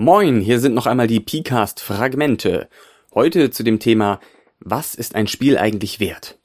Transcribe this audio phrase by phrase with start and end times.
[0.00, 2.68] Moin, hier sind noch einmal die Pcast Fragmente.
[3.12, 4.20] Heute zu dem Thema,
[4.60, 6.38] was ist ein Spiel eigentlich wert?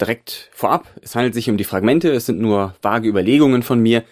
[0.00, 4.04] Direkt vorab, es handelt sich um die Fragmente, es sind nur vage Überlegungen von mir.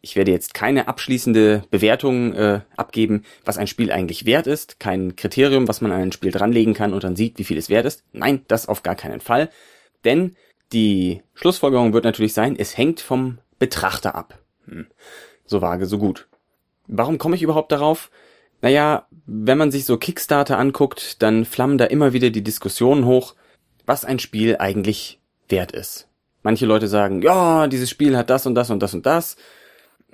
[0.00, 5.14] Ich werde jetzt keine abschließende Bewertung äh, abgeben, was ein Spiel eigentlich wert ist, kein
[5.14, 7.84] Kriterium, was man an ein Spiel dranlegen kann und dann sieht, wie viel es wert
[7.84, 8.02] ist.
[8.12, 9.50] Nein, das auf gar keinen Fall.
[10.06, 10.36] Denn
[10.72, 14.38] die Schlussfolgerung wird natürlich sein, es hängt vom Betrachter ab.
[14.64, 14.86] Hm.
[15.44, 16.28] So vage, so gut.
[16.92, 18.10] Warum komme ich überhaupt darauf?
[18.60, 23.34] Naja, wenn man sich so Kickstarter anguckt, dann flammen da immer wieder die Diskussionen hoch,
[23.86, 26.08] was ein Spiel eigentlich wert ist.
[26.42, 29.36] Manche Leute sagen, ja, dieses Spiel hat das und das und das und das.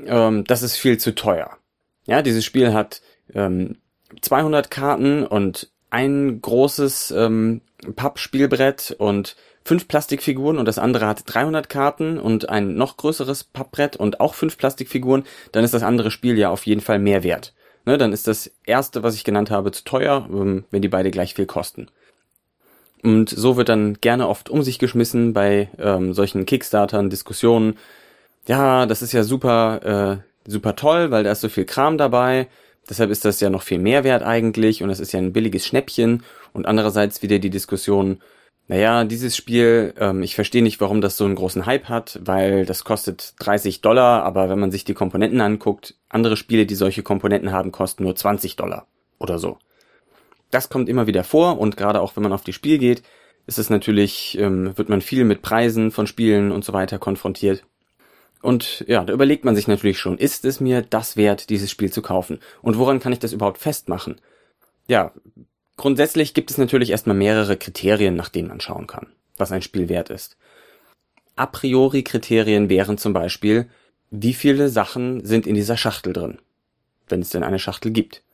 [0.05, 1.59] Ähm, das ist viel zu teuer.
[2.07, 3.03] Ja, dieses Spiel hat
[3.35, 3.79] ähm,
[4.21, 7.61] 200 Karten und ein großes ähm,
[7.97, 9.37] Pappspielbrett und
[9.69, 14.33] fünf Plastikfiguren und das andere hat 300 Karten und ein noch größeres Pappbrett und auch
[14.33, 17.53] fünf Plastikfiguren, dann ist das andere Spiel ja auf jeden Fall mehr wert.
[17.85, 21.11] Ne, dann ist das erste, was ich genannt habe, zu teuer, ähm, wenn die beide
[21.11, 21.89] gleich viel kosten.
[23.03, 27.77] Und so wird dann gerne oft um sich geschmissen bei ähm, solchen Kickstartern, Diskussionen.
[28.47, 32.49] Ja, das ist ja super, äh, super toll, weil da ist so viel Kram dabei.
[32.89, 35.67] Deshalb ist das ja noch viel mehr wert eigentlich und das ist ja ein billiges
[35.67, 36.23] Schnäppchen.
[36.55, 38.23] Und andererseits wieder die Diskussion,
[38.69, 42.67] naja, dieses Spiel, ähm, ich verstehe nicht, warum das so einen großen Hype hat, weil
[42.67, 47.03] das kostet 30 Dollar, aber wenn man sich die Komponenten anguckt, andere Spiele, die solche
[47.03, 48.87] Komponenten haben, kosten nur 20 Dollar
[49.19, 49.59] oder so.
[50.51, 53.03] Das kommt immer wieder vor und gerade auch wenn man auf die Spiel geht,
[53.47, 57.65] ist es natürlich, ähm, wird man viel mit Preisen von Spielen und so weiter konfrontiert.
[58.43, 61.91] Und ja, da überlegt man sich natürlich schon, ist es mir das wert, dieses Spiel
[61.91, 62.39] zu kaufen?
[62.61, 64.21] Und woran kann ich das überhaupt festmachen?
[64.87, 65.13] Ja,
[65.79, 69.89] Grundsätzlich gibt es natürlich erstmal mehrere Kriterien, nach denen man schauen kann, was ein Spiel
[69.89, 70.37] wert ist.
[71.37, 73.71] A priori Kriterien wären zum Beispiel,
[74.11, 76.39] wie viele Sachen sind in dieser Schachtel drin,
[77.09, 78.25] wenn es denn eine Schachtel gibt.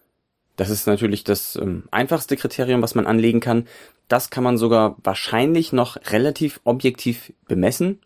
[0.57, 3.69] Das ist natürlich das ähm, einfachste Kriterium, was man anlegen kann.
[4.09, 8.01] Das kann man sogar wahrscheinlich noch relativ objektiv bemessen,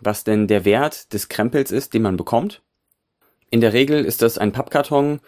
[0.00, 2.60] was denn der Wert des Krempels ist, den man bekommt.
[3.48, 5.20] In der Regel ist das ein Pappkarton,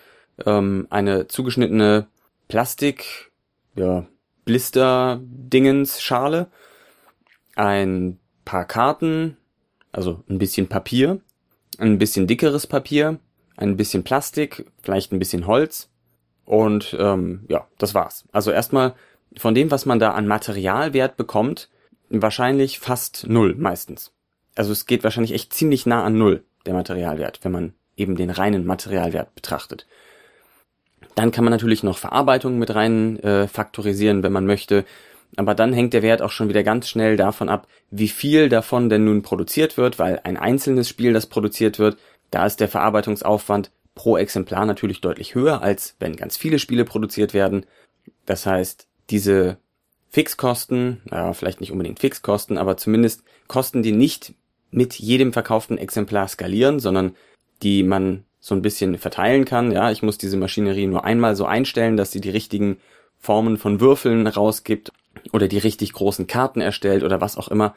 [0.44, 2.08] ähm, eine zugeschnittene
[2.48, 3.30] Plastik
[3.74, 4.06] ja,
[4.44, 6.48] Blister-Dingens-Schale,
[7.56, 9.36] ein paar Karten,
[9.92, 11.20] also ein bisschen Papier,
[11.78, 13.18] ein bisschen dickeres Papier,
[13.56, 15.88] ein bisschen Plastik, vielleicht ein bisschen Holz
[16.44, 18.24] und ähm, ja, das war's.
[18.32, 18.94] Also erstmal
[19.36, 21.70] von dem, was man da an Materialwert bekommt,
[22.10, 24.12] wahrscheinlich fast null meistens.
[24.54, 28.30] Also es geht wahrscheinlich echt ziemlich nah an null, der Materialwert, wenn man eben den
[28.30, 29.86] reinen Materialwert betrachtet.
[31.14, 34.84] Dann kann man natürlich noch Verarbeitung mit rein äh, faktorisieren, wenn man möchte.
[35.36, 38.88] Aber dann hängt der Wert auch schon wieder ganz schnell davon ab, wie viel davon
[38.88, 41.98] denn nun produziert wird, weil ein einzelnes Spiel, das produziert wird,
[42.30, 47.34] da ist der Verarbeitungsaufwand pro Exemplar natürlich deutlich höher, als wenn ganz viele Spiele produziert
[47.34, 47.66] werden.
[48.26, 49.58] Das heißt, diese
[50.10, 54.34] Fixkosten, ja, vielleicht nicht unbedingt Fixkosten, aber zumindest Kosten, die nicht
[54.70, 57.14] mit jedem verkauften Exemplar skalieren, sondern
[57.62, 59.72] die man so ein bisschen verteilen kann.
[59.72, 62.76] Ja, ich muss diese Maschinerie nur einmal so einstellen, dass sie die richtigen
[63.18, 64.92] Formen von Würfeln rausgibt
[65.32, 67.74] oder die richtig großen Karten erstellt oder was auch immer.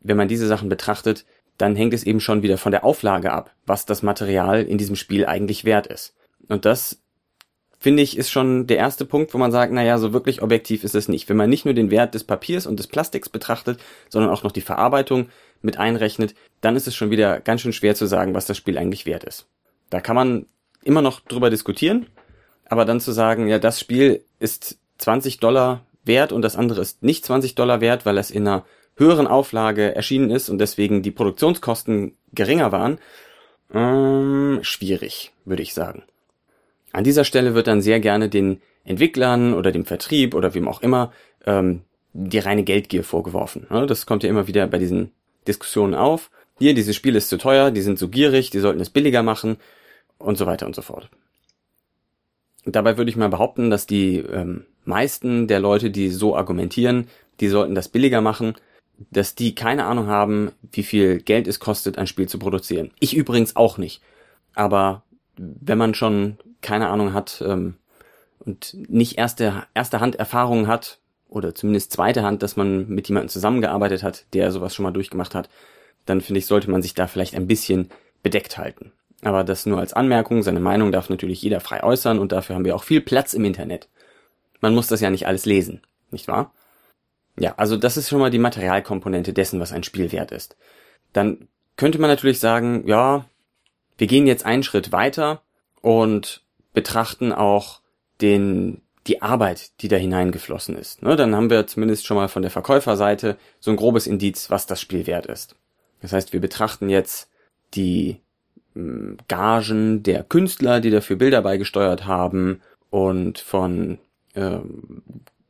[0.00, 1.24] Wenn man diese Sachen betrachtet,
[1.58, 4.94] dann hängt es eben schon wieder von der Auflage ab, was das Material in diesem
[4.94, 6.14] Spiel eigentlich wert ist.
[6.46, 7.02] Und das
[7.80, 10.94] finde ich, ist schon der erste Punkt, wo man sagt, naja, so wirklich objektiv ist
[10.94, 11.28] es nicht.
[11.28, 14.52] Wenn man nicht nur den Wert des Papiers und des Plastiks betrachtet, sondern auch noch
[14.52, 15.28] die Verarbeitung
[15.60, 18.78] mit einrechnet, dann ist es schon wieder ganz schön schwer zu sagen, was das Spiel
[18.78, 19.48] eigentlich wert ist.
[19.94, 20.46] Da kann man
[20.82, 22.06] immer noch drüber diskutieren,
[22.64, 27.04] aber dann zu sagen, ja, das Spiel ist 20 Dollar wert und das andere ist
[27.04, 28.64] nicht 20 Dollar wert, weil es in einer
[28.96, 32.98] höheren Auflage erschienen ist und deswegen die Produktionskosten geringer waren,
[33.72, 36.02] ähm, schwierig, würde ich sagen.
[36.90, 40.82] An dieser Stelle wird dann sehr gerne den Entwicklern oder dem Vertrieb oder wem auch
[40.82, 41.12] immer
[41.46, 41.82] ähm,
[42.14, 43.68] die reine Geldgier vorgeworfen.
[43.86, 45.12] Das kommt ja immer wieder bei diesen
[45.46, 46.32] Diskussionen auf.
[46.58, 49.56] Hier, dieses Spiel ist zu teuer, die sind zu gierig, die sollten es billiger machen
[50.24, 51.08] und so weiter und so fort.
[52.66, 57.08] dabei würde ich mal behaupten, dass die ähm, meisten der Leute, die so argumentieren,
[57.40, 58.54] die sollten das billiger machen,
[59.10, 62.90] dass die keine Ahnung haben, wie viel Geld es kostet, ein Spiel zu produzieren.
[63.00, 64.00] Ich übrigens auch nicht.
[64.54, 65.02] Aber
[65.36, 67.74] wenn man schon keine Ahnung hat ähm,
[68.38, 71.00] und nicht erste, erste Hand Erfahrungen hat,
[71.34, 75.34] oder zumindest zweite Hand, dass man mit jemandem zusammengearbeitet hat, der sowas schon mal durchgemacht
[75.34, 75.48] hat,
[76.06, 77.90] dann finde ich, sollte man sich da vielleicht ein bisschen
[78.22, 78.92] bedeckt halten.
[79.24, 82.64] Aber das nur als Anmerkung, seine Meinung darf natürlich jeder frei äußern und dafür haben
[82.64, 83.88] wir auch viel Platz im Internet.
[84.60, 85.80] Man muss das ja nicht alles lesen,
[86.10, 86.52] nicht wahr?
[87.38, 90.56] Ja, also das ist schon mal die Materialkomponente dessen, was ein Spiel wert ist.
[91.12, 93.24] Dann könnte man natürlich sagen, ja,
[93.98, 95.42] wir gehen jetzt einen Schritt weiter
[95.80, 96.42] und
[96.72, 97.80] betrachten auch
[98.20, 101.02] den, die Arbeit, die da hineingeflossen ist.
[101.02, 104.66] Ne, dann haben wir zumindest schon mal von der Verkäuferseite so ein grobes Indiz, was
[104.66, 105.56] das Spiel wert ist.
[106.00, 107.30] Das heißt, wir betrachten jetzt
[107.74, 108.20] die
[109.28, 112.60] Gagen der Künstler, die dafür Bilder beigesteuert haben
[112.90, 113.98] und von
[114.34, 115.02] ähm,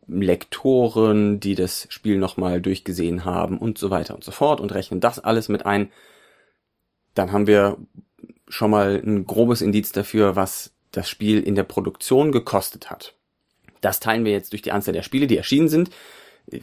[0.06, 5.00] Lektoren, die das Spiel nochmal durchgesehen haben und so weiter und so fort und rechnen
[5.00, 5.90] das alles mit ein.
[7.14, 7.78] Dann haben wir
[8.48, 13.14] schon mal ein grobes Indiz dafür, was das Spiel in der Produktion gekostet hat.
[13.80, 15.90] Das teilen wir jetzt durch die Anzahl der Spiele, die erschienen sind.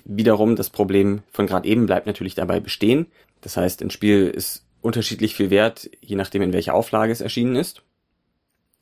[0.05, 3.07] Wiederum das Problem von gerade eben bleibt natürlich dabei bestehen.
[3.41, 7.55] Das heißt, ein Spiel ist unterschiedlich viel wert, je nachdem in welcher Auflage es erschienen
[7.55, 7.83] ist.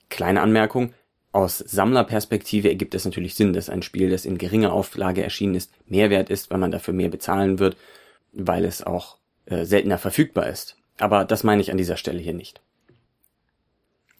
[0.09, 0.93] Kleine Anmerkung,
[1.31, 5.71] aus Sammlerperspektive ergibt es natürlich Sinn, dass ein Spiel, das in geringer Auflage erschienen ist,
[5.85, 7.77] mehr wert ist, weil man dafür mehr bezahlen wird,
[8.31, 10.75] weil es auch äh, seltener verfügbar ist.
[10.97, 12.61] Aber das meine ich an dieser Stelle hier nicht.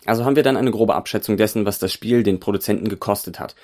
[0.05, 3.55] Also haben wir dann eine grobe Abschätzung dessen, was das Spiel den Produzenten gekostet hat.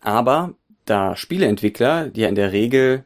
[0.00, 0.54] Aber
[0.86, 3.04] da Spieleentwickler, die ja in der Regel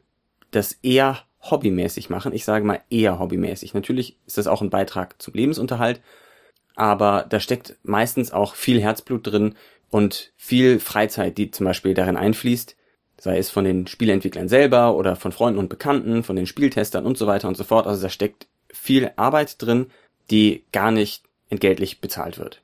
[0.51, 3.75] das eher hobbymäßig machen, ich sage mal eher hobbymäßig.
[3.75, 6.01] Natürlich ist das auch ein Beitrag zum Lebensunterhalt,
[6.75, 9.55] aber da steckt meistens auch viel Herzblut drin
[9.91, 12.77] und viel Freizeit, die zum Beispiel darin einfließt,
[13.19, 17.19] sei es von den Spieleentwicklern selber oder von Freunden und Bekannten, von den Spieltestern und
[17.19, 17.87] so weiter und so fort.
[17.87, 19.87] Also da steckt viel Arbeit drin,
[20.31, 22.63] die gar nicht entgeltlich bezahlt wird.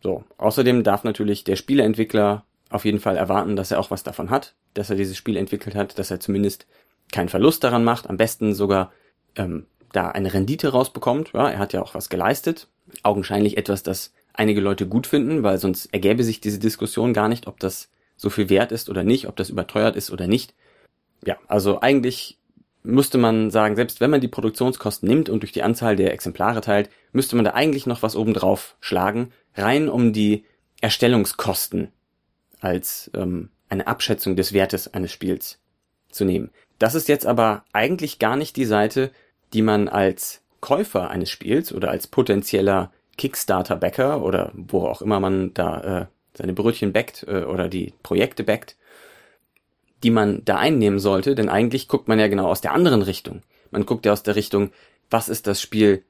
[0.00, 4.30] So, außerdem darf natürlich der Spieleentwickler auf jeden Fall erwarten, dass er auch was davon
[4.30, 6.66] hat, dass er dieses Spiel entwickelt hat, dass er zumindest
[7.12, 8.92] keinen Verlust daran macht, am besten sogar
[9.36, 11.32] ähm, da eine Rendite rausbekommt.
[11.34, 12.68] Ja, er hat ja auch was geleistet.
[13.02, 17.46] Augenscheinlich etwas, das einige Leute gut finden, weil sonst ergäbe sich diese Diskussion gar nicht,
[17.46, 20.54] ob das so viel wert ist oder nicht, ob das überteuert ist oder nicht.
[21.24, 22.38] Ja, also eigentlich
[22.82, 26.60] müsste man sagen, selbst wenn man die Produktionskosten nimmt und durch die Anzahl der Exemplare
[26.60, 30.44] teilt, müsste man da eigentlich noch was obendrauf schlagen, rein um die
[30.80, 31.88] Erstellungskosten
[32.60, 35.58] als ähm, eine Abschätzung des Wertes eines Spiels
[36.10, 36.50] zu nehmen.
[36.78, 39.10] Das ist jetzt aber eigentlich gar nicht die Seite,
[39.52, 45.52] die man als Käufer eines Spiels oder als potenzieller Kickstarter-Backer oder wo auch immer man
[45.54, 48.76] da äh, seine Brötchen backt äh, oder die Projekte backt,
[50.02, 53.42] die man da einnehmen sollte, denn eigentlich guckt man ja genau aus der anderen Richtung.
[53.70, 54.70] Man guckt ja aus der Richtung,
[55.10, 56.04] was ist das Spiel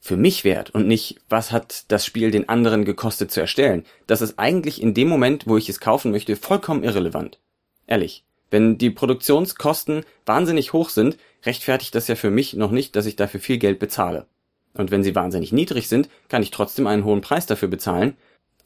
[0.00, 3.84] für mich wert und nicht, was hat das Spiel den anderen gekostet zu erstellen.
[4.06, 7.38] Das ist eigentlich in dem Moment, wo ich es kaufen möchte, vollkommen irrelevant.
[7.86, 8.24] Ehrlich.
[8.54, 13.16] Wenn die Produktionskosten wahnsinnig hoch sind, rechtfertigt das ja für mich noch nicht, dass ich
[13.16, 14.28] dafür viel Geld bezahle.
[14.74, 18.16] Und wenn sie wahnsinnig niedrig sind, kann ich trotzdem einen hohen Preis dafür bezahlen,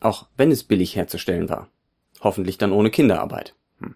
[0.01, 1.71] auch wenn es billig herzustellen war.
[2.21, 3.55] Hoffentlich dann ohne Kinderarbeit.
[3.81, 3.95] Hm.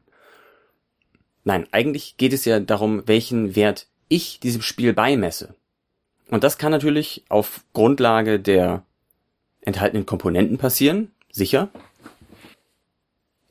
[1.44, 5.56] Nein, eigentlich geht es ja darum, welchen Wert ich diesem Spiel beimesse.
[6.30, 8.82] Und das kann natürlich auf Grundlage der
[9.60, 11.68] enthaltenen Komponenten passieren, sicher.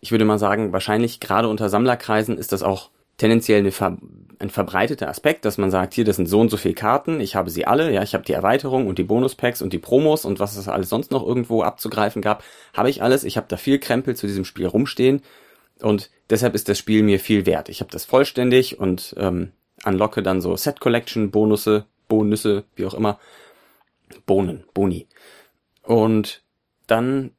[0.02, 3.98] Ich würde mal sagen, wahrscheinlich gerade unter Sammlerkreisen ist das auch tendenziell Ver
[4.40, 7.36] ein verbreiteter Aspekt, dass man sagt, hier, das sind so und so viele Karten, ich
[7.36, 10.40] habe sie alle, ja, ich habe die Erweiterung und die Bonuspacks und die Promos und
[10.40, 12.44] was es alles sonst noch irgendwo abzugreifen gab,
[12.74, 13.24] habe ich alles.
[13.24, 15.22] Ich habe da viel Krempel zu diesem Spiel rumstehen
[15.80, 17.70] und deshalb ist das Spiel mir viel wert.
[17.70, 19.52] Ich habe das vollständig und ähm,
[19.86, 23.20] unlocke dann so Set Collection Bonusse, Bonusse, wie auch immer,
[24.26, 25.08] Bohnen, Boni.
[25.84, 26.42] Und
[26.88, 27.32] dann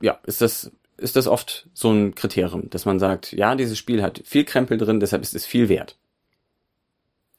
[0.00, 4.02] ja, ist das ist das oft so ein Kriterium, dass man sagt, ja, dieses Spiel
[4.02, 5.98] hat viel Krempel drin, deshalb ist es viel wert.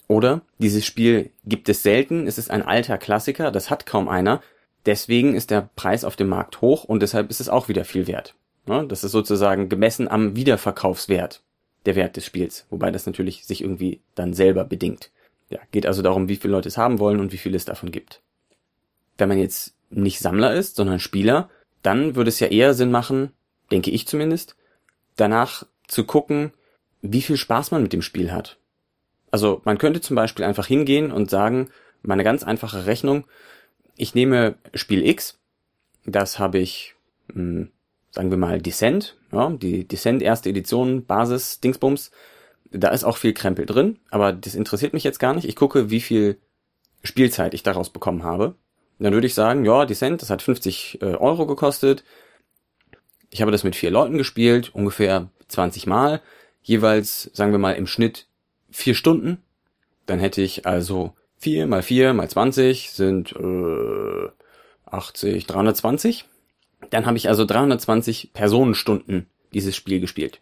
[0.07, 4.41] Oder dieses Spiel gibt es selten, es ist ein alter Klassiker, das hat kaum einer,
[4.85, 8.07] deswegen ist der Preis auf dem Markt hoch und deshalb ist es auch wieder viel
[8.07, 8.35] wert.
[8.65, 11.41] Das ist sozusagen gemessen am Wiederverkaufswert
[11.85, 15.09] der Wert des Spiels, wobei das natürlich sich irgendwie dann selber bedingt.
[15.49, 17.91] Ja, geht also darum, wie viele Leute es haben wollen und wie viel es davon
[17.91, 18.21] gibt.
[19.17, 21.49] Wenn man jetzt nicht Sammler ist, sondern Spieler,
[21.81, 23.31] dann würde es ja eher Sinn machen,
[23.71, 24.55] denke ich zumindest,
[25.15, 26.53] danach zu gucken,
[27.01, 28.57] wie viel Spaß man mit dem Spiel hat.
[29.31, 31.69] Also man könnte zum Beispiel einfach hingehen und sagen,
[32.01, 33.25] meine ganz einfache Rechnung,
[33.95, 35.39] ich nehme Spiel X,
[36.05, 36.95] das habe ich,
[37.27, 37.71] mh, hm,
[38.11, 42.11] sagen wir mal, Descent, ja, die Descent erste Edition, Basis, Dingsbums,
[42.71, 45.47] da ist auch viel Krempel drin, aber das interessiert mich jetzt gar nicht.
[45.47, 46.37] Ich gucke, wie viel
[47.03, 48.55] Spielzeit ich daraus bekommen habe.
[48.99, 52.03] Dann würde ich sagen, ja, Descent, das hat 50 äh, Euro gekostet,
[53.29, 56.21] ich habe das mit vier Leuten gespielt, ungefähr 20 Mal,
[56.61, 58.27] jeweils, sagen wir mal, im Schnitt
[58.69, 59.41] vier Stunden.
[60.05, 64.29] Dann hätte ich also vier mal vier mal 20 sind äh,
[64.85, 66.25] 80, 320.
[66.89, 70.39] Dann habe ich also 320 Personenstunden dieses Spiel gespielt.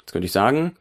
[0.00, 0.76] Jetzt könnte ich sagen,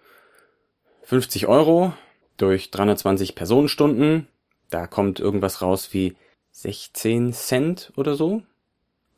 [1.03, 1.93] 50 Euro
[2.38, 4.27] durch 320 Personenstunden,
[4.69, 6.15] da kommt irgendwas raus wie
[6.51, 8.43] 16 Cent oder so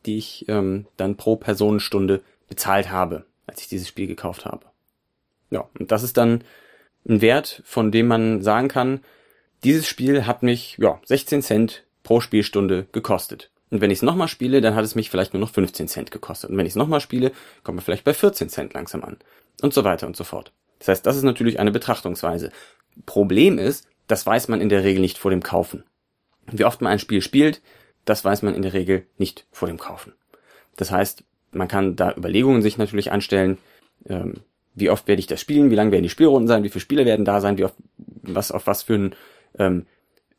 [0.08, 4.64] die ich ähm, dann pro Personenstunde bezahlt habe, als ich dieses Spiel gekauft habe.
[5.50, 6.42] Ja, und das ist dann
[7.06, 9.00] ein Wert, von dem man sagen kann,
[9.64, 13.50] dieses Spiel hat mich ja 16 Cent pro Spielstunde gekostet.
[13.70, 16.10] Und wenn ich es nochmal spiele, dann hat es mich vielleicht nur noch 15 Cent
[16.10, 16.50] gekostet.
[16.50, 19.18] Und wenn ich es nochmal spiele, kommt man vielleicht bei 14 Cent langsam an.
[19.60, 20.52] Und so weiter und so fort.
[20.78, 22.50] Das heißt, das ist natürlich eine Betrachtungsweise.
[23.04, 25.84] Problem ist, das weiß man in der Regel nicht vor dem Kaufen.
[26.50, 27.60] Wie oft man ein Spiel spielt,
[28.08, 30.12] das weiß man in der Regel nicht vor dem Kaufen.
[30.76, 33.58] Das heißt, man kann da Überlegungen sich natürlich anstellen,
[34.06, 34.34] ähm,
[34.74, 37.04] wie oft werde ich das spielen, wie lang werden die Spielrunden sein, wie viele Spieler
[37.04, 39.14] werden da sein, wie oft, was auf was für einen
[39.58, 39.86] ähm,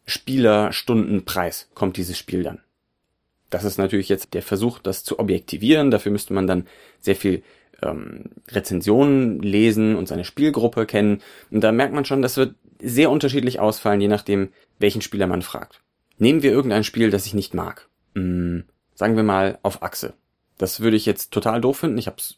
[0.05, 2.61] Spielerstundenpreis kommt dieses Spiel dann.
[3.49, 5.91] Das ist natürlich jetzt der Versuch, das zu objektivieren.
[5.91, 6.67] Dafür müsste man dann
[6.99, 7.43] sehr viel
[7.81, 11.21] ähm, Rezensionen lesen und seine Spielgruppe kennen.
[11.51, 15.41] Und da merkt man schon, das wird sehr unterschiedlich ausfallen, je nachdem, welchen Spieler man
[15.41, 15.81] fragt.
[16.19, 17.89] Nehmen wir irgendein Spiel, das ich nicht mag.
[18.13, 20.13] Hm, sagen wir mal auf Achse.
[20.57, 21.97] Das würde ich jetzt total doof finden.
[21.97, 22.37] Ich habe es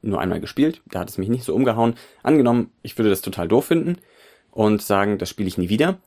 [0.00, 1.94] nur einmal gespielt, da hat es mich nicht so umgehauen.
[2.22, 3.98] Angenommen, ich würde das total doof finden
[4.52, 5.98] und sagen, das spiele ich nie wieder.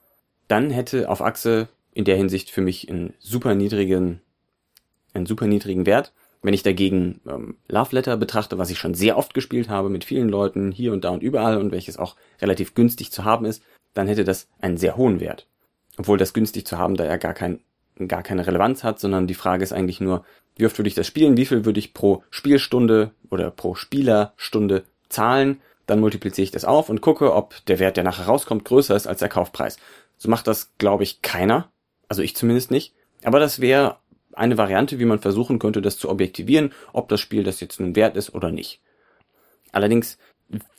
[0.48, 4.22] Dann hätte auf Achse in der Hinsicht für mich einen super niedrigen,
[5.14, 6.14] einen super niedrigen Wert.
[6.42, 10.06] Wenn ich dagegen ähm, Love Letter betrachte, was ich schon sehr oft gespielt habe mit
[10.06, 13.62] vielen Leuten hier und da und überall und welches auch relativ günstig zu haben ist,
[13.94, 15.49] dann hätte das einen sehr hohen Wert.
[16.00, 17.60] Obwohl das günstig zu haben da ja gar kein,
[18.08, 20.24] gar keine Relevanz hat, sondern die Frage ist eigentlich nur,
[20.56, 24.86] wie oft würde ich das spielen, wie viel würde ich pro Spielstunde oder pro Spielerstunde
[25.10, 28.96] zahlen, dann multipliziere ich das auf und gucke, ob der Wert, der nachher rauskommt, größer
[28.96, 29.76] ist als der Kaufpreis.
[30.18, 31.70] So macht das, glaube ich, keiner.
[32.08, 32.94] Also ich zumindest nicht.
[33.26, 33.98] Aber das wäre
[34.32, 37.98] eine Variante, wie man versuchen könnte, das zu objektivieren, ob das Spiel das jetzt nun
[37.98, 38.80] wert ist oder nicht.
[39.74, 40.18] Allerdings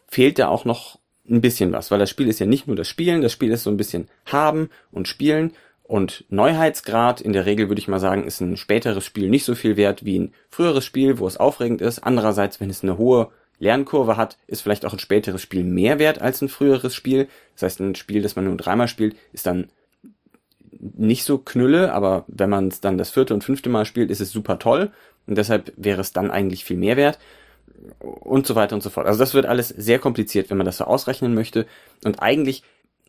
[0.09, 2.89] fehlt da auch noch ein bisschen was, weil das Spiel ist ja nicht nur das
[2.89, 5.53] Spielen, das Spiel ist so ein bisschen haben und spielen
[5.91, 9.57] und Neuheitsgrad, in der Regel würde ich mal sagen, ist ein späteres Spiel nicht so
[9.57, 11.99] viel wert wie ein früheres Spiel, wo es aufregend ist.
[11.99, 16.21] Andererseits, wenn es eine hohe Lernkurve hat, ist vielleicht auch ein späteres Spiel mehr wert
[16.21, 17.27] als ein früheres Spiel.
[17.55, 19.67] Das heißt, ein Spiel, das man nur dreimal spielt, ist dann
[20.71, 24.21] nicht so knülle, aber wenn man es dann das vierte und fünfte Mal spielt, ist
[24.21, 24.93] es super toll
[25.27, 27.19] und deshalb wäre es dann eigentlich viel mehr wert
[27.99, 29.07] und so weiter und so fort.
[29.07, 31.67] Also das wird alles sehr kompliziert, wenn man das so ausrechnen möchte
[32.05, 32.63] und eigentlich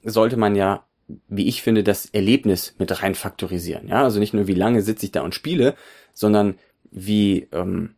[0.03, 0.85] sollte man ja,
[1.27, 3.87] wie ich finde, das Erlebnis mit rein faktorisieren.
[3.87, 5.75] Ja, also nicht nur wie lange sitze ich da und spiele,
[6.13, 6.55] sondern
[6.91, 7.95] wie ähm,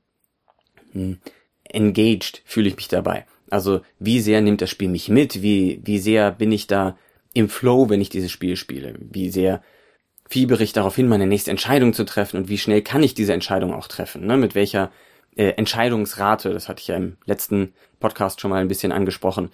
[0.91, 1.20] hm,
[1.63, 3.25] engaged fühle ich mich dabei.
[3.50, 6.98] Also wie sehr nimmt das Spiel mich mit, wie, wie sehr bin ich da
[7.34, 9.62] im Flow, wenn ich dieses Spiel spiele, wie sehr
[10.29, 13.34] fiebere ich darauf hin, meine nächste Entscheidung zu treffen und wie schnell kann ich diese
[13.34, 14.38] Entscheidung auch treffen, ne?
[14.38, 14.91] mit welcher
[15.36, 19.52] äh, Entscheidungsrate, das hatte ich ja im letzten Podcast schon mal ein bisschen angesprochen,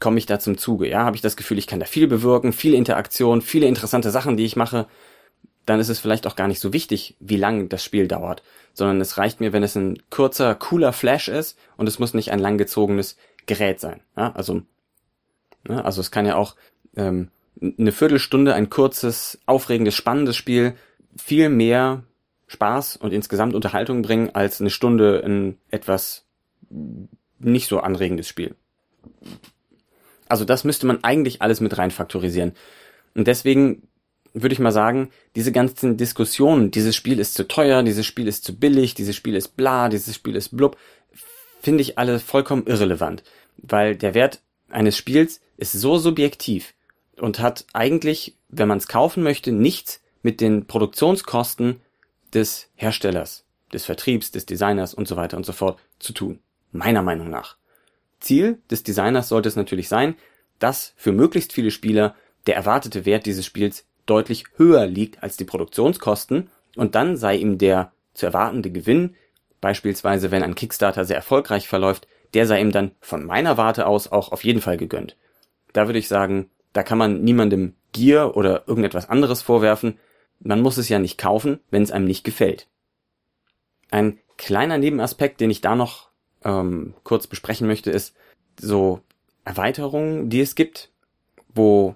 [0.00, 2.52] komme ich da zum Zuge, ja, habe ich das Gefühl, ich kann da viel bewirken,
[2.52, 4.86] viel Interaktion, viele interessante Sachen, die ich mache,
[5.66, 8.42] dann ist es vielleicht auch gar nicht so wichtig, wie lang das Spiel dauert,
[8.72, 12.30] sondern es reicht mir, wenn es ein kurzer, cooler Flash ist und es muss nicht
[12.30, 14.00] ein langgezogenes Gerät sein.
[14.16, 14.32] Ja?
[14.32, 14.62] Also,
[15.68, 15.84] ne?
[15.84, 16.56] also es kann ja auch
[16.96, 17.30] ähm,
[17.60, 20.74] eine Viertelstunde ein kurzes, aufregendes, spannendes Spiel
[21.16, 22.04] viel mehr
[22.46, 26.24] Spaß und insgesamt Unterhaltung bringen als eine Stunde ein etwas
[27.38, 28.54] nicht so anregendes Spiel.
[30.28, 32.52] Also das müsste man eigentlich alles mit rein faktorisieren.
[33.14, 33.88] Und deswegen
[34.32, 38.44] würde ich mal sagen, diese ganzen Diskussionen, dieses Spiel ist zu teuer, dieses Spiel ist
[38.44, 40.76] zu billig, dieses Spiel ist bla, dieses Spiel ist blub,
[41.60, 43.22] finde ich alle vollkommen irrelevant.
[43.56, 46.74] Weil der Wert eines Spiels ist so subjektiv
[47.18, 51.80] und hat eigentlich, wenn man es kaufen möchte, nichts mit den Produktionskosten
[52.36, 56.38] des Herstellers, des Vertriebs, des Designers und so weiter und so fort zu tun.
[56.70, 57.56] Meiner Meinung nach.
[58.20, 60.14] Ziel des Designers sollte es natürlich sein,
[60.58, 62.14] dass für möglichst viele Spieler
[62.46, 67.58] der erwartete Wert dieses Spiels deutlich höher liegt als die Produktionskosten und dann sei ihm
[67.58, 69.16] der zu erwartende Gewinn,
[69.60, 74.12] beispielsweise wenn ein Kickstarter sehr erfolgreich verläuft, der sei ihm dann von meiner Warte aus
[74.12, 75.16] auch auf jeden Fall gegönnt.
[75.72, 79.98] Da würde ich sagen, da kann man niemandem Gier oder irgendetwas anderes vorwerfen.
[80.40, 82.68] Man muss es ja nicht kaufen, wenn es einem nicht gefällt.
[83.90, 86.10] Ein kleiner Nebenaspekt, den ich da noch
[86.44, 88.14] ähm, kurz besprechen möchte, ist
[88.58, 89.00] so
[89.44, 90.90] Erweiterungen, die es gibt,
[91.54, 91.94] wo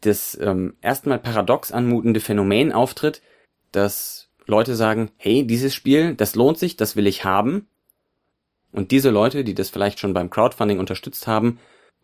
[0.00, 3.22] das ähm, erstmal paradox anmutende Phänomen auftritt,
[3.72, 7.66] dass Leute sagen, hey, dieses Spiel, das lohnt sich, das will ich haben.
[8.72, 11.58] Und diese Leute, die das vielleicht schon beim Crowdfunding unterstützt haben,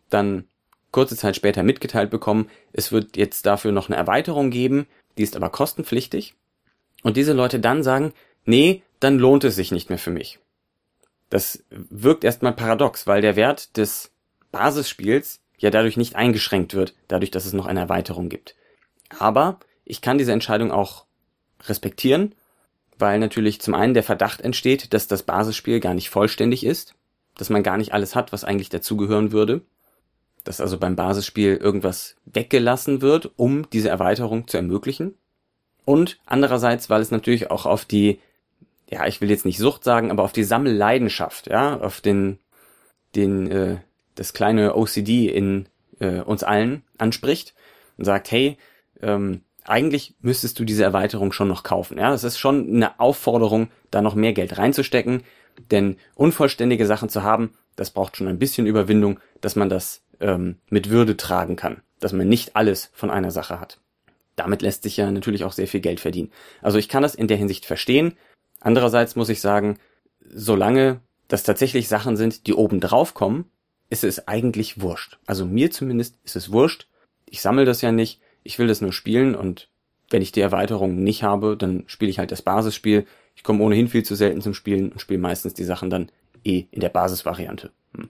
[0.09, 0.45] dann
[0.91, 5.35] kurze Zeit später mitgeteilt bekommen, es wird jetzt dafür noch eine Erweiterung geben, die ist
[5.35, 6.35] aber kostenpflichtig.
[7.03, 8.13] Und diese Leute dann sagen,
[8.45, 10.39] nee, dann lohnt es sich nicht mehr für mich.
[11.29, 14.11] Das wirkt erstmal paradox, weil der Wert des
[14.51, 18.55] Basisspiels ja dadurch nicht eingeschränkt wird, dadurch, dass es noch eine Erweiterung gibt.
[19.19, 21.05] Aber ich kann diese Entscheidung auch
[21.63, 22.35] respektieren,
[22.97, 26.95] weil natürlich zum einen der Verdacht entsteht, dass das Basisspiel gar nicht vollständig ist,
[27.37, 29.61] dass man gar nicht alles hat, was eigentlich dazugehören würde,
[30.45, 35.15] dass also beim Basisspiel irgendwas weggelassen wird, um diese Erweiterung zu ermöglichen.
[35.83, 38.19] Und andererseits, weil es natürlich auch auf die,
[38.89, 42.39] ja, ich will jetzt nicht Sucht sagen, aber auf die Sammelleidenschaft, ja, auf den,
[43.15, 43.77] den, äh,
[44.13, 45.67] das kleine OCD in
[45.99, 47.53] äh, uns allen anspricht
[47.97, 48.57] und sagt, hey,
[49.01, 51.97] ähm, eigentlich müsstest du diese Erweiterung schon noch kaufen.
[51.97, 55.23] Ja, es ist schon eine Aufforderung, da noch mehr Geld reinzustecken,
[55.71, 60.57] denn unvollständige Sachen zu haben, das braucht schon ein bisschen Überwindung, dass man das ähm,
[60.69, 63.79] mit Würde tragen kann, dass man nicht alles von einer Sache hat.
[64.35, 66.31] Damit lässt sich ja natürlich auch sehr viel Geld verdienen.
[66.61, 68.13] Also ich kann das in der Hinsicht verstehen.
[68.59, 69.77] Andererseits muss ich sagen,
[70.27, 73.45] solange das tatsächlich Sachen sind, die oben drauf kommen,
[73.89, 75.19] ist es eigentlich wurscht.
[75.25, 76.87] Also mir zumindest ist es wurscht.
[77.25, 78.19] Ich sammle das ja nicht.
[78.43, 79.69] Ich will das nur spielen und
[80.09, 83.05] wenn ich die Erweiterung nicht habe, dann spiele ich halt das Basisspiel.
[83.35, 86.11] Ich komme ohnehin viel zu selten zum Spielen und spiele meistens die Sachen dann
[86.43, 87.71] eh in der Basisvariante.
[87.95, 88.09] Hm.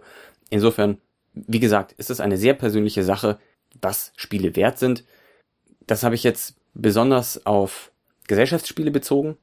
[0.50, 0.98] Insofern,
[1.36, 3.38] wie gesagt, ist es eine sehr persönliche Sache,
[3.82, 5.04] was Spiele wert sind.
[5.86, 7.92] Das habe ich jetzt besonders auf
[8.28, 9.38] Gesellschaftsspiele bezogen,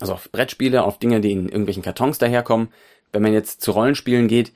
[0.00, 2.68] also auf Brettspiele, auf Dinge, die in irgendwelchen Kartons daherkommen.
[3.12, 4.52] Wenn man jetzt zu Rollenspielen geht,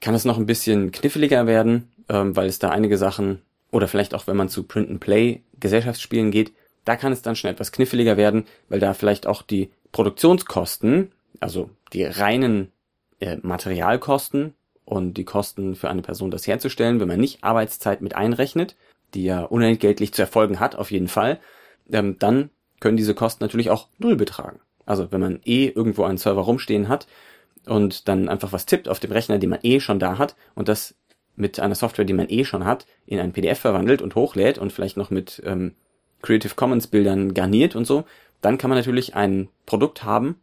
[0.00, 3.40] kann es noch ein bisschen kniffliger werden, ähm, weil es da einige Sachen,
[3.70, 6.52] oder vielleicht auch wenn man zu Print-and-Play Gesellschaftsspielen geht,
[6.84, 11.70] da kann es dann schon etwas kniffliger werden, weil da vielleicht auch die Produktionskosten, also
[11.92, 12.72] die reinen
[13.20, 14.54] äh, Materialkosten
[14.92, 18.76] und die Kosten für eine Person, das herzustellen, wenn man nicht Arbeitszeit mit einrechnet,
[19.14, 21.40] die ja unentgeltlich zu erfolgen hat, auf jeden Fall,
[21.90, 24.60] ähm, dann können diese Kosten natürlich auch null betragen.
[24.84, 27.06] Also wenn man eh irgendwo einen Server rumstehen hat
[27.66, 30.68] und dann einfach was tippt auf dem Rechner, den man eh schon da hat und
[30.68, 30.94] das
[31.36, 34.72] mit einer Software, die man eh schon hat, in ein PDF verwandelt und hochlädt und
[34.72, 35.74] vielleicht noch mit ähm,
[36.20, 38.04] Creative Commons Bildern garniert und so,
[38.42, 40.36] dann kann man natürlich ein Produkt haben,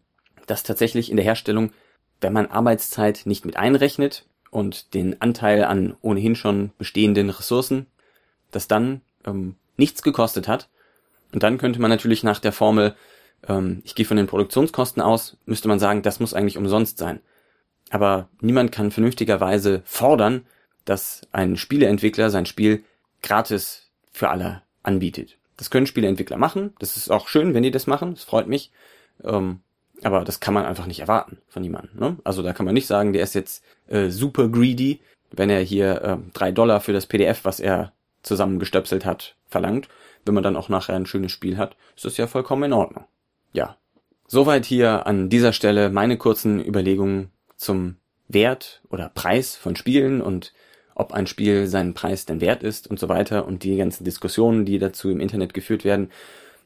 [0.48, 1.72] das tatsächlich in der Herstellung,
[2.22, 7.85] wenn man Arbeitszeit nicht mit einrechnet und den Anteil an ohnehin schon bestehenden Ressourcen,
[8.51, 10.70] das dann ähm, nichts gekostet hat.
[11.31, 12.96] Und dann könnte man natürlich nach der Formel
[13.48, 17.20] ähm, ich gehe von den Produktionskosten aus, müsste man sagen, das muss eigentlich umsonst sein.
[17.90, 20.46] Aber niemand kann vernünftigerweise fordern,
[20.85, 22.83] dass ein Spieleentwickler sein Spiel
[23.22, 25.38] gratis für alle anbietet.
[25.57, 26.74] Das können Spieleentwickler machen.
[26.79, 28.14] Das ist auch schön, wenn die das machen.
[28.14, 28.72] Das freut mich.
[29.24, 29.62] Ähm,
[30.01, 32.00] aber das kann man einfach nicht erwarten von jemandem.
[32.00, 32.18] Ne?
[32.24, 34.99] Also da kann man nicht sagen, der ist jetzt äh, super greedy,
[35.31, 37.91] wenn er hier äh, drei Dollar für das PDF, was er
[38.23, 39.87] zusammengestöpselt hat, verlangt.
[40.25, 43.05] Wenn man dann auch nachher ein schönes Spiel hat, ist das ja vollkommen in Ordnung.
[43.53, 43.77] Ja,
[44.27, 47.95] soweit hier an dieser Stelle meine kurzen Überlegungen zum
[48.27, 50.53] Wert oder Preis von Spielen und
[50.93, 54.65] ob ein Spiel seinen Preis denn wert ist und so weiter und die ganzen Diskussionen,
[54.65, 56.11] die dazu im Internet geführt werden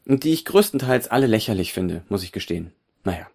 [0.05, 2.73] und die ich größtenteils alle lächerlich finde, muss ich gestehen.
[3.03, 3.27] Naja.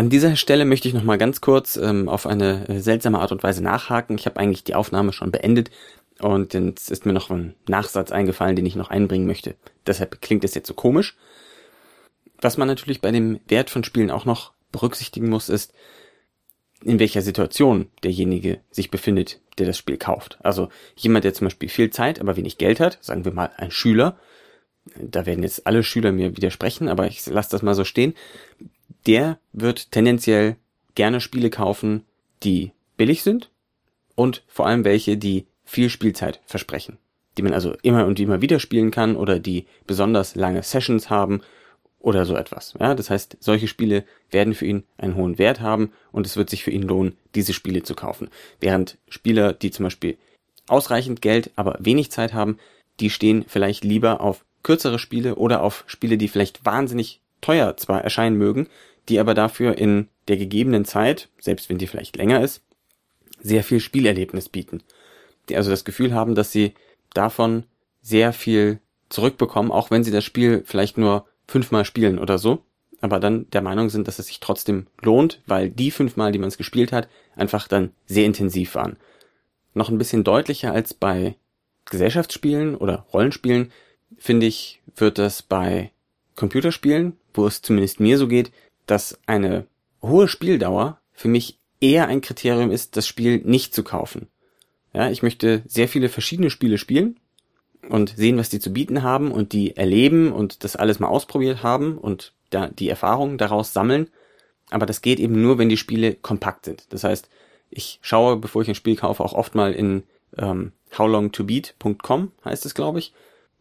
[0.00, 3.32] An dieser Stelle möchte ich noch mal ganz kurz ähm, auf eine äh, seltsame Art
[3.32, 4.16] und Weise nachhaken.
[4.16, 5.70] Ich habe eigentlich die Aufnahme schon beendet
[6.20, 9.56] und jetzt ist mir noch ein Nachsatz eingefallen, den ich noch einbringen möchte.
[9.86, 11.18] Deshalb klingt es jetzt so komisch.
[12.40, 15.74] Was man natürlich bei dem Wert von Spielen auch noch berücksichtigen muss, ist,
[16.82, 20.38] in welcher Situation derjenige sich befindet, der das Spiel kauft.
[20.42, 23.70] Also jemand, der zum Beispiel viel Zeit, aber wenig Geld hat, sagen wir mal ein
[23.70, 24.18] Schüler,
[24.96, 28.14] da werden jetzt alle Schüler mir widersprechen, aber ich lasse das mal so stehen,
[29.06, 30.56] der wird tendenziell
[30.94, 32.04] gerne Spiele kaufen,
[32.42, 33.50] die billig sind
[34.14, 36.98] und vor allem welche, die viel Spielzeit versprechen,
[37.38, 41.42] die man also immer und immer wieder spielen kann oder die besonders lange Sessions haben
[42.00, 42.74] oder so etwas.
[42.80, 46.50] Ja, das heißt, solche Spiele werden für ihn einen hohen Wert haben und es wird
[46.50, 48.28] sich für ihn lohnen, diese Spiele zu kaufen.
[48.58, 50.16] Während Spieler, die zum Beispiel
[50.66, 52.58] ausreichend Geld, aber wenig Zeit haben,
[53.00, 58.02] die stehen vielleicht lieber auf kürzere Spiele oder auf Spiele, die vielleicht wahnsinnig teuer zwar
[58.02, 58.68] erscheinen mögen,
[59.08, 62.62] die aber dafür in der gegebenen Zeit, selbst wenn die vielleicht länger ist,
[63.40, 64.82] sehr viel Spielerlebnis bieten.
[65.48, 66.74] Die also das Gefühl haben, dass sie
[67.14, 67.64] davon
[68.02, 72.62] sehr viel zurückbekommen, auch wenn sie das Spiel vielleicht nur fünfmal spielen oder so,
[73.00, 76.48] aber dann der Meinung sind, dass es sich trotzdem lohnt, weil die fünfmal, die man
[76.48, 78.96] es gespielt hat, einfach dann sehr intensiv waren.
[79.74, 81.34] Noch ein bisschen deutlicher als bei
[81.86, 83.72] Gesellschaftsspielen oder Rollenspielen,
[84.18, 85.90] finde ich, wird das bei
[86.36, 88.52] Computerspielen, wo es zumindest mir so geht,
[88.86, 89.66] dass eine
[90.02, 94.28] hohe Spieldauer für mich eher ein Kriterium ist, das Spiel nicht zu kaufen.
[94.92, 97.16] Ja, ich möchte sehr viele verschiedene Spiele spielen,
[97.88, 101.62] und sehen, was die zu bieten haben und die erleben und das alles mal ausprobiert
[101.62, 104.08] haben und da die Erfahrungen daraus sammeln.
[104.70, 106.84] Aber das geht eben nur, wenn die Spiele kompakt sind.
[106.90, 107.28] Das heißt,
[107.70, 110.04] ich schaue, bevor ich ein Spiel kaufe, auch oft mal in
[110.36, 113.12] ähm, howlongtobeat.com heißt es, glaube ich.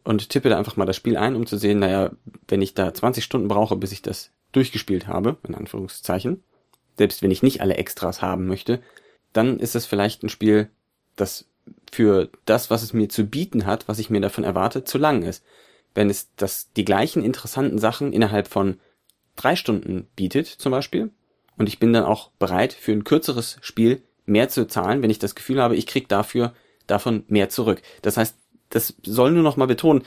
[0.04, 2.12] Und tippe da einfach mal das Spiel ein, um zu sehen, naja,
[2.48, 6.44] wenn ich da 20 Stunden brauche, bis ich das durchgespielt habe, in Anführungszeichen,
[6.98, 8.82] selbst wenn ich nicht alle Extras haben möchte,
[9.34, 10.70] dann ist es vielleicht ein Spiel,
[11.16, 11.46] das
[11.92, 15.24] für das, was es mir zu bieten hat, was ich mir davon erwarte, zu lang
[15.24, 15.44] ist.
[15.94, 18.80] Wenn es das die gleichen interessanten Sachen innerhalb von
[19.36, 21.12] drei Stunden bietet, zum Beispiel,
[21.58, 25.20] und ich bin dann auch bereit, für ein kürzeres Spiel mehr zu zahlen, wenn ich
[25.20, 26.54] das Gefühl habe, ich krieg dafür
[26.88, 27.82] davon mehr zurück.
[28.02, 28.36] Das heißt,
[28.70, 30.04] das soll nur noch mal betonen,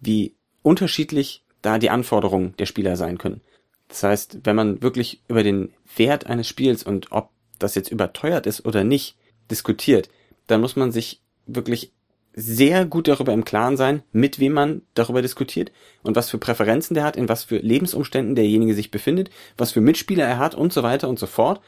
[0.00, 3.40] wie unterschiedlich da die Anforderungen der Spieler sein können.
[3.88, 8.46] Das heißt, wenn man wirklich über den Wert eines Spiels und ob das jetzt überteuert
[8.46, 9.16] ist oder nicht
[9.50, 10.08] diskutiert,
[10.46, 11.92] dann muss man sich wirklich
[12.34, 16.94] sehr gut darüber im Klaren sein, mit wem man darüber diskutiert und was für Präferenzen
[16.94, 20.72] der hat, in was für Lebensumständen derjenige sich befindet, was für Mitspieler er hat und
[20.72, 21.62] so weiter und so fort.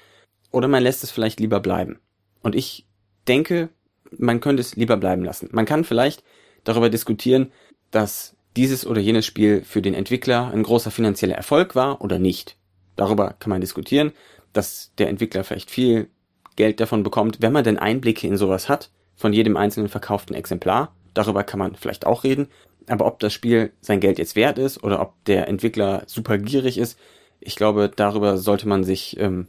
[0.50, 1.98] Oder man lässt es vielleicht lieber bleiben.
[2.42, 2.86] Und ich
[3.26, 3.70] denke,
[4.16, 5.48] man könnte es lieber bleiben lassen.
[5.52, 6.22] Man kann vielleicht
[6.64, 7.52] darüber diskutieren,
[7.90, 12.56] dass dieses oder jenes Spiel für den Entwickler ein großer finanzieller Erfolg war oder nicht.
[12.96, 14.12] Darüber kann man diskutieren,
[14.52, 16.08] dass der Entwickler vielleicht viel
[16.56, 20.92] Geld davon bekommt, wenn man denn Einblicke in sowas hat, von jedem einzelnen verkauften Exemplar.
[21.14, 22.48] Darüber kann man vielleicht auch reden.
[22.88, 26.78] Aber ob das Spiel sein Geld jetzt wert ist oder ob der Entwickler super gierig
[26.78, 26.98] ist,
[27.40, 29.48] ich glaube, darüber sollte man sich ähm,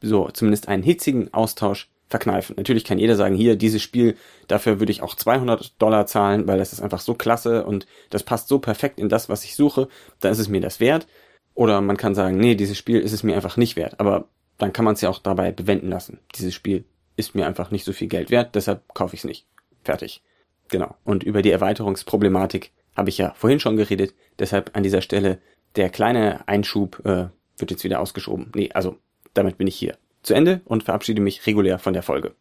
[0.00, 2.56] so zumindest einen hitzigen Austausch verkneifen.
[2.56, 4.16] Natürlich kann jeder sagen, hier, dieses Spiel,
[4.48, 8.24] dafür würde ich auch 200 Dollar zahlen, weil das ist einfach so klasse und das
[8.24, 11.06] passt so perfekt in das, was ich suche, dann ist es mir das wert.
[11.54, 14.00] Oder man kann sagen, nee, dieses Spiel ist es mir einfach nicht wert.
[14.00, 16.18] Aber dann kann man es ja auch dabei bewenden lassen.
[16.34, 16.84] Dieses Spiel
[17.16, 19.46] ist mir einfach nicht so viel Geld wert, deshalb kaufe ich es nicht.
[19.84, 20.22] Fertig.
[20.68, 20.96] Genau.
[21.04, 25.38] Und über die Erweiterungsproblematik habe ich ja vorhin schon geredet, deshalb an dieser Stelle
[25.76, 28.50] der kleine Einschub äh, wird jetzt wieder ausgeschoben.
[28.54, 28.96] Nee, also
[29.32, 32.34] damit bin ich hier zu Ende und verabschiede mich regulär von der Folge.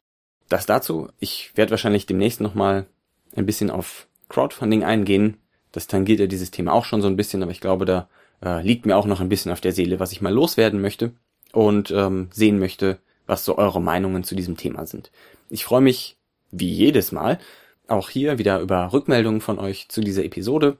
[0.49, 1.09] Das dazu.
[1.19, 2.87] Ich werde wahrscheinlich demnächst nochmal
[3.35, 5.37] ein bisschen auf Crowdfunding eingehen.
[5.71, 8.09] Das tangiert ja dieses Thema auch schon so ein bisschen, aber ich glaube, da
[8.43, 11.13] äh, liegt mir auch noch ein bisschen auf der Seele, was ich mal loswerden möchte
[11.51, 15.11] und ähm, sehen möchte, was so eure Meinungen zu diesem Thema sind.
[15.49, 16.17] Ich freue mich,
[16.51, 17.39] wie jedes Mal,
[17.87, 20.77] auch hier wieder über Rückmeldungen von euch zu dieser Episode,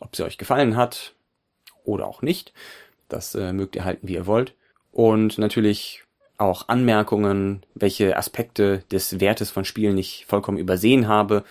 [0.00, 1.14] ob sie euch gefallen hat
[1.84, 2.52] oder auch nicht.
[3.08, 4.54] Das äh, mögt ihr halten, wie ihr wollt.
[4.92, 6.04] Und natürlich
[6.38, 11.44] auch Anmerkungen, welche Aspekte des Wertes von Spielen ich vollkommen übersehen habe,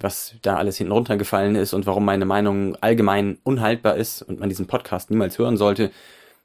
[0.00, 4.50] was da alles hinten runtergefallen ist und warum meine Meinung allgemein unhaltbar ist und man
[4.50, 5.90] diesen Podcast niemals hören sollte.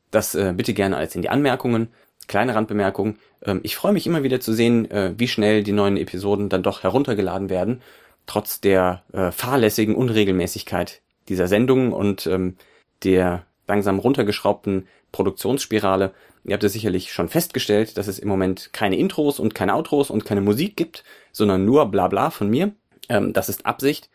[0.09, 1.89] Das äh, bitte gerne als in die Anmerkungen.
[2.27, 3.17] Kleine Randbemerkung.
[3.43, 6.63] Ähm, ich freue mich immer wieder zu sehen, äh, wie schnell die neuen Episoden dann
[6.63, 7.81] doch heruntergeladen werden,
[8.25, 12.55] trotz der äh, fahrlässigen Unregelmäßigkeit dieser Sendungen und ähm,
[13.03, 16.13] der langsam runtergeschraubten Produktionsspirale.
[16.43, 20.09] Ihr habt es sicherlich schon festgestellt, dass es im Moment keine Intros und keine Outros
[20.09, 22.71] und keine Musik gibt, sondern nur Blabla von mir.
[23.09, 24.09] Ähm, das ist Absicht,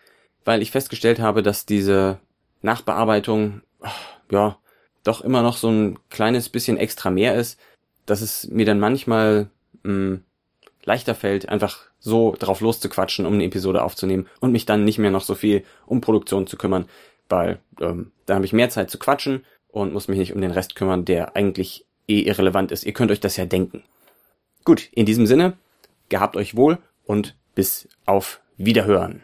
[0.44, 2.18] weil ich festgestellt habe, dass diese
[2.62, 3.62] Nachbearbeitung,
[4.30, 4.58] ja,
[5.04, 7.60] doch immer noch so ein kleines bisschen extra mehr ist,
[8.06, 9.50] dass es mir dann manchmal
[9.82, 10.24] mh, hm,
[10.84, 15.10] leichter fällt, einfach so drauf loszuquatschen, um eine Episode aufzunehmen und mich dann nicht mehr
[15.10, 16.86] noch so viel um Produktion zu kümmern,
[17.28, 20.50] weil ähm, da habe ich mehr Zeit zu quatschen und muss mich nicht um den
[20.50, 22.84] Rest kümmern, der eigentlich eh irrelevant ist.
[22.84, 23.82] Ihr könnt euch das ja denken.
[24.64, 25.54] Gut, in diesem Sinne,
[26.08, 29.22] gehabt euch wohl und bis auf Wiederhören.